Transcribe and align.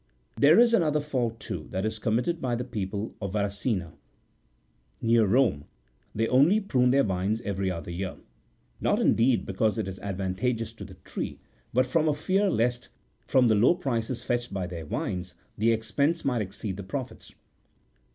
There 0.35 0.57
is 0.59 0.73
another 0.73 0.99
fault, 0.99 1.39
too, 1.39 1.67
that 1.69 1.85
is 1.85 1.99
committed 1.99 2.41
by 2.41 2.55
the 2.55 2.63
people 2.63 3.13
of 3.21 3.33
Varracina,67 3.33 3.91
near 4.99 5.27
Rome— 5.27 5.65
they 6.15 6.27
only 6.27 6.59
prune 6.59 6.89
their 6.89 7.03
vines 7.03 7.39
every 7.41 7.69
other 7.69 7.91
year; 7.91 8.17
not, 8.79 8.97
indeed, 8.99 9.45
because 9.45 9.77
it 9.77 9.87
is 9.87 9.99
advantageous 9.99 10.73
to 10.73 10.85
the 10.85 10.95
tree, 11.05 11.37
but 11.71 11.85
from 11.85 12.07
a 12.09 12.15
fear 12.15 12.49
lest, 12.49 12.89
from 13.27 13.45
the 13.47 13.53
low 13.53 13.75
prices 13.75 14.23
fetched 14.23 14.51
by 14.51 14.65
their 14.65 14.87
wines, 14.87 15.35
the 15.55 15.71
expense 15.71 16.25
might 16.25 16.41
exceed 16.41 16.77
the 16.77 16.83
profits. 16.83 17.35